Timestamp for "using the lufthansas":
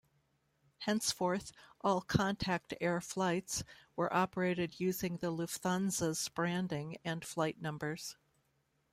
4.79-6.27